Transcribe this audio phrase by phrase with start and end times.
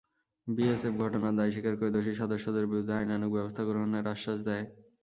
[0.47, 4.65] BSF ঘটনার দায় স্বীকার করে দোষী সদস্যদের বিরুদ্ধে আইনানুগ ব্যবস্থা গ্রহণের আশ্বাস দেয়।